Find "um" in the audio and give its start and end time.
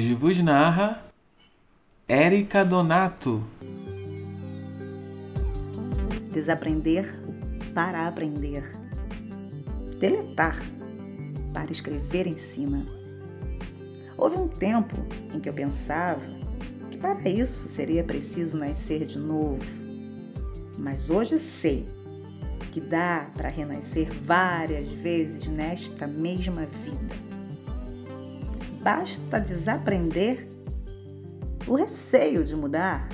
14.38-14.48